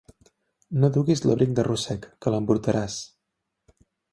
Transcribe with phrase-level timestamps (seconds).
[0.83, 2.97] No duguis l'abric de rossec, que l'embrutaràs.